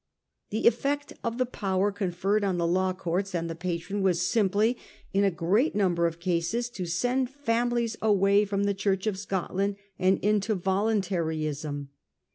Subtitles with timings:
[0.49, 4.75] The effect of the power conferred on the law courts and the patron was simply
[5.13, 9.75] in a great number of cases to send families away from the Church of Scotland
[9.99, 11.89] and into voluntaryism.